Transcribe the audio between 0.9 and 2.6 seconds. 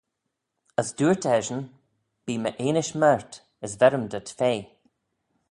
dooyrt eshyn, Bee my